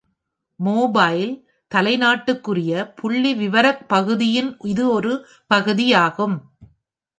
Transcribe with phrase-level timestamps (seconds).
[0.59, 1.33] Mobile
[1.71, 5.13] தலைநாட்டுக்குரிய புள்ளிவிவரப் பகுதியின் இது ஒரு
[5.51, 6.37] பகுதியாகும்.